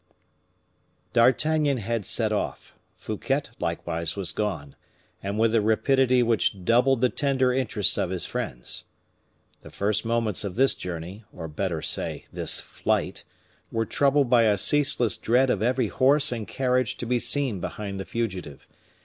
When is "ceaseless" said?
14.57-15.17